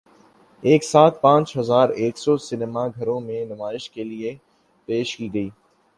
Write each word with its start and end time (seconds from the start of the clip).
ایک 0.63 0.83
ساتھ 0.83 1.21
پانچ 1.21 1.55
ہزار 1.57 1.89
ایک 1.91 2.17
سو 2.17 2.37
سینما 2.37 2.87
گھروں 2.87 3.19
میں 3.21 3.45
نمائش 3.45 3.89
کے 3.89 4.03
لیے 4.03 4.35
پیش 4.87 5.15
کی 5.17 5.33
گئی 5.33 5.49